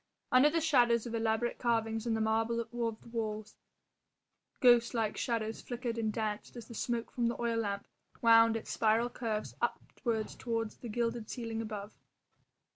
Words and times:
Under 0.31 0.49
the 0.49 0.61
shadows 0.61 1.05
of 1.05 1.13
elaborate 1.13 1.59
carvings 1.59 2.07
in 2.07 2.15
the 2.15 2.21
marble 2.21 2.59
of 2.59 2.71
the 2.71 3.07
walls 3.09 3.55
ghost 4.59 4.95
like 4.95 5.15
shadows 5.15 5.61
flickered 5.61 5.99
and 5.99 6.11
danced 6.11 6.55
as 6.55 6.67
the 6.67 6.73
smoke 6.73 7.11
from 7.11 7.27
the 7.27 7.39
oil 7.39 7.57
lamp 7.59 7.85
wound 8.19 8.57
its 8.57 8.71
spiral 8.71 9.11
curves 9.11 9.53
upwards 9.61 10.33
to 10.37 10.65
the 10.81 10.89
gilded 10.89 11.29
ceiling 11.29 11.61
above. 11.61 11.93